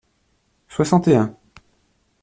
Soixante 0.67 1.09
et 1.09 1.15
un. 1.15 1.37